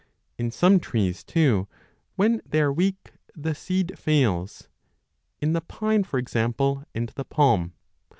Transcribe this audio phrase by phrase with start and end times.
[0.39, 1.67] In some trees too,
[2.15, 4.67] when they are weak, the seed fails,
[5.39, 7.73] in the pine for example, and the palm.